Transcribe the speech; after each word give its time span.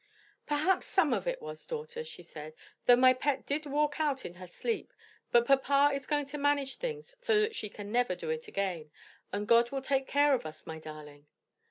"Perhaps 0.47 0.87
some 0.87 1.13
of 1.13 1.27
it 1.27 1.43
was, 1.43 1.67
daughter," 1.67 2.03
she 2.03 2.23
said, 2.23 2.55
"though 2.87 2.95
my 2.95 3.13
pet 3.13 3.45
did 3.45 3.67
walk 3.67 3.99
out 3.99 4.25
in 4.25 4.33
her 4.33 4.47
sleep; 4.47 4.95
but 5.31 5.45
papa 5.45 5.93
is 5.93 6.07
going 6.07 6.25
to 6.25 6.39
manage 6.39 6.77
things 6.77 7.15
so 7.21 7.39
that 7.39 7.53
she 7.53 7.69
can 7.69 7.91
never 7.91 8.15
do 8.15 8.31
it 8.31 8.47
again. 8.47 8.89
And 9.31 9.47
God 9.47 9.69
will 9.69 9.83
take 9.83 10.07
care 10.07 10.33
of 10.33 10.43
us, 10.43 10.65
my 10.65 10.79
darling." 10.79 11.27